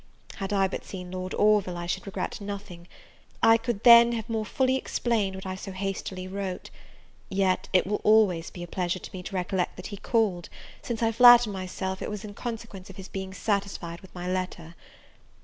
Had 0.37 0.51
I 0.51 0.67
but 0.67 0.83
seen 0.83 1.11
Lord 1.11 1.35
Orville, 1.35 1.77
I 1.77 1.85
should 1.85 2.07
regret 2.07 2.41
nothing: 2.41 2.87
I 3.43 3.55
could 3.55 3.83
then 3.83 4.13
have 4.13 4.27
more 4.27 4.45
fully 4.47 4.75
explained 4.75 5.35
what 5.35 5.45
I 5.45 5.53
so 5.53 5.71
hastily 5.73 6.27
wrote; 6.27 6.71
yet 7.29 7.69
it 7.71 7.85
will 7.85 8.01
always 8.03 8.49
be 8.49 8.63
a 8.63 8.67
pleasure 8.67 8.97
to 8.97 9.11
me 9.13 9.21
to 9.21 9.35
recollect 9.35 9.75
that 9.75 9.85
he 9.93 9.97
called, 9.97 10.49
since 10.81 11.03
I 11.03 11.11
flatter 11.11 11.51
myself 11.51 12.01
it 12.01 12.09
was 12.09 12.25
in 12.25 12.33
consequence 12.33 12.89
of 12.89 12.95
his 12.95 13.09
being 13.09 13.31
satisfied 13.31 14.01
with 14.01 14.15
my 14.15 14.27
letter. 14.27 14.73